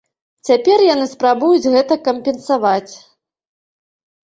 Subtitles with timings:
[0.47, 2.93] Цяпер яны спрабуюць гэта кампенсаваць.